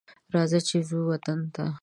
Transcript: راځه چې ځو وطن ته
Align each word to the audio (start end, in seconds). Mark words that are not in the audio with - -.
راځه 0.35 0.59
چې 0.67 0.77
ځو 0.87 0.99
وطن 1.09 1.39
ته 1.53 1.65